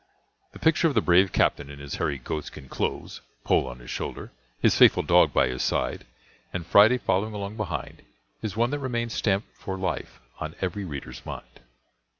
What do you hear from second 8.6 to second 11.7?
that remains stamped for life on every reader's mind.